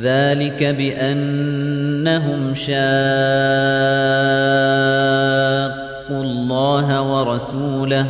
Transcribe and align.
ذلك 0.00 0.64
بأنهم 0.64 2.54
شاقوا 2.54 2.72
الله 6.22 7.02
ورسوله 7.02 8.06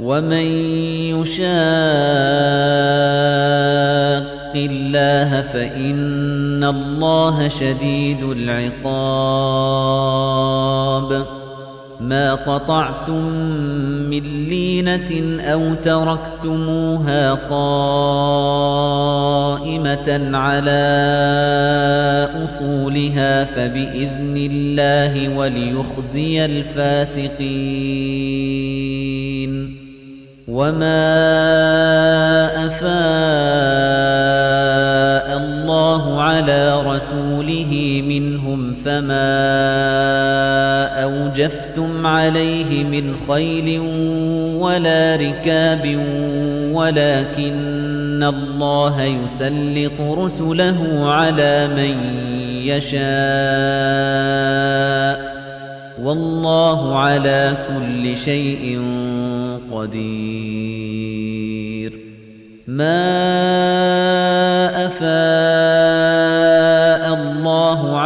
ومن 0.00 0.46
يشاق 1.16 1.46
الله 4.56 5.42
فإن 5.42 6.64
الله 6.64 7.48
شديد 7.48 8.22
العقاب 8.22 9.26
ما 12.00 12.34
قطعتم 12.34 13.24
من 14.10 14.48
لينة 14.48 15.40
أو 15.40 15.74
تركتموها 15.74 17.34
قائمة 17.34 17.56
على 20.34 20.86
أصولها 22.44 23.44
فبإذن 23.44 24.48
الله 24.52 25.36
وليخزي 25.36 26.44
الفاسقين 26.44 27.36
وما 30.48 31.06
أفاء 32.66 34.65
الله 36.06 36.22
على 36.22 36.82
رسوله 36.86 38.02
منهم 38.08 38.74
فما 38.84 39.26
أوجفتم 41.02 42.06
عليه 42.06 42.84
من 42.84 43.16
خيل 43.28 43.80
ولا 44.60 45.16
ركاب 45.16 45.98
ولكن 46.72 48.22
الله 48.22 49.02
يسلط 49.02 50.00
رسله 50.00 51.10
على 51.10 51.68
من 51.68 52.14
يشاء. 52.64 53.06
والله 56.02 56.98
على 56.98 57.54
كل 57.68 58.16
شيء 58.16 58.80
قدير. 59.72 60.86
ما 62.66 63.26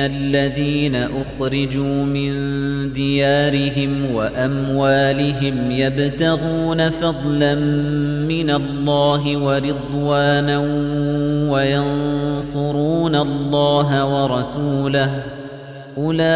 الذين 0.00 0.96
أخرجوا 0.96 2.04
من 2.04 2.32
ديارهم 2.92 4.14
وأموالهم 4.14 5.70
يبتغون 5.70 6.90
فضلا 6.90 7.54
من 8.28 8.50
الله 8.50 9.36
ورضوانا 9.36 10.58
وينصرون 11.50 13.14
الله 13.14 14.04
ورسوله 14.04 15.22
أولئك 15.98 16.26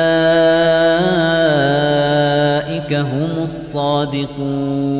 هم 2.94 3.43
الصادقون 3.43 5.00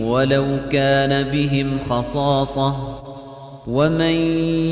ولو 0.00 0.46
كان 0.72 1.30
بهم 1.30 1.78
خصاصة 1.78 2.76
ومن 3.66 4.16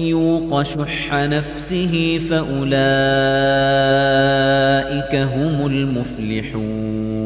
يوق 0.09 0.63
شح 0.63 1.15
نفسه 1.15 2.21
فأولئك 2.31 2.77
هم 5.15 5.67
المفلحون 5.67 7.26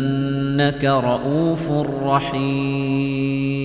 إنك 0.61 0.85
رؤوف 0.85 1.71
رحيم. 2.03 3.61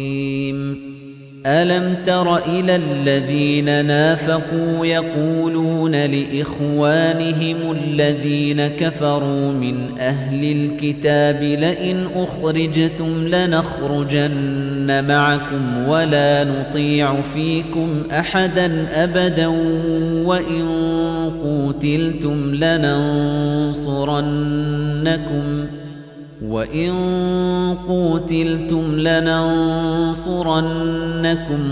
ألم 1.46 1.96
تر 2.06 2.36
إلى 2.36 2.76
الذين 2.76 3.86
نافقوا 3.86 4.86
يقولون 4.86 5.92
لإخوانهم 5.92 7.56
الذين 7.72 8.66
كفروا 8.66 9.52
من 9.52 9.98
أهل 9.98 10.44
الكتاب 10.52 11.42
لئن 11.42 12.06
أخرجتم 12.16 13.28
لنخرجن 13.28 15.04
معكم 15.08 15.88
ولا 15.88 16.44
نطيع 16.44 17.20
فيكم 17.20 18.02
أحدا 18.12 18.86
أبدا 19.04 19.46
وإن 20.26 20.66
قوتلتم 21.44 22.54
لننصرنكم 22.54 23.76
وَإِن 26.48 26.92
قُوتِلْتُمْ 27.88 28.98
لَنَنصُرَنَّكُمْ 28.98 30.20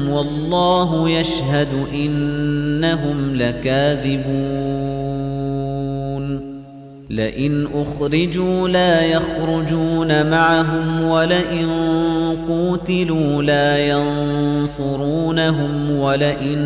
وَاللَّهُ 0.09 1.11
يَشْهَدُ 1.11 1.69
إِنَّهُمْ 1.94 3.37
لَكَاذِبُونَ 3.37 4.65
لَئِنْ 7.11 7.67
أُخْرِجُوا 7.75 8.69
لَا 8.69 9.05
يَخْرُجُونَ 9.06 10.31
مَعَهُمْ 10.31 11.03
وَلَئِن 11.05 11.69
قُوتِلُوا 12.49 13.43
لَا 13.43 13.79
يَنصُرُونَهُمْ 14.59 15.20
وَلَئِن 15.91 16.59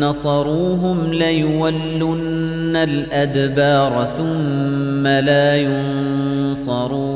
نَّصَرُوهُمْ 0.00 1.12
لَيُوَلُّنَّ 1.12 2.76
الْأَدْبَارَ 2.76 4.04
ثُمَّ 4.18 5.06
لَا 5.06 5.56
يُنصَرُونَ 5.56 7.15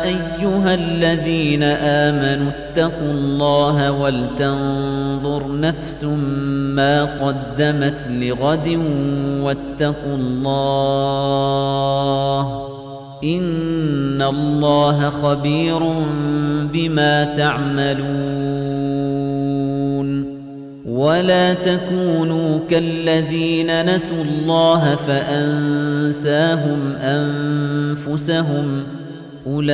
أيها 0.04 0.74
الذين 0.74 1.62
آمنوا 1.62 2.50
اتقوا 2.50 3.12
الله 3.12 3.92
ولتنظر 3.92 5.60
نفس 5.60 6.04
ما 6.74 7.04
قدمت 7.04 8.08
لغد 8.10 8.68
واتقوا 9.42 10.16
الله 10.16 11.16
إن 13.24 14.22
الله 14.22 15.10
خبير 15.10 15.78
بما 16.72 17.34
تعملون 17.34 18.06
ولا 20.86 21.54
تكونوا 21.54 22.58
كالذين 22.70 23.94
نسوا 23.94 24.24
الله 24.24 24.94
فأنساهم 24.94 26.92
أنفسهم 27.00 28.82
أولئك 29.46 29.66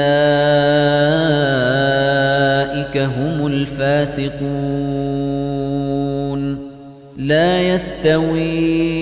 هم 2.96 3.46
الفاسقون 3.46 4.82
لا 7.16 7.62
يستوي 7.74 9.01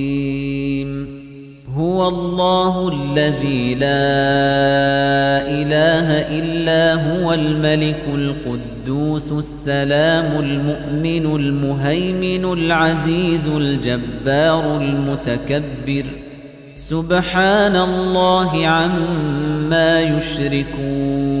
هو 1.81 2.07
الله 2.07 2.89
الذي 2.93 3.75
لا 3.75 4.11
إله 5.61 6.07
إلا 6.39 6.83
هو 6.93 7.33
الملك 7.33 8.03
القدوس 8.13 9.31
السلام 9.31 10.39
المؤمن 10.39 11.35
المهيمن 11.35 12.53
العزيز 12.53 13.47
الجبار 13.47 14.77
المتكبر. 14.77 16.05
سبحان 16.77 17.75
الله 17.75 18.67
عما 18.67 20.01
يشركون. 20.01 21.40